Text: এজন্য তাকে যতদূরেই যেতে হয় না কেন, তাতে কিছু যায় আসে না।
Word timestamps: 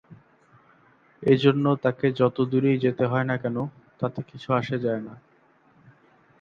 এজন্য 1.23 1.65
তাকে 1.75 2.07
যতদূরেই 2.11 2.77
যেতে 2.77 3.03
হয় 3.05 3.25
না 3.25 3.35
কেন, 3.37 3.57
তাতে 3.99 4.19
কিছু 4.21 4.47
যায় 4.49 4.61
আসে 4.61 4.77
না। 5.07 5.13